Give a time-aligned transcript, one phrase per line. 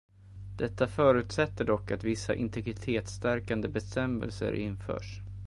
[0.57, 5.19] Detta förutsätter dock att vissa integritetsstärkande bestämmelser införs.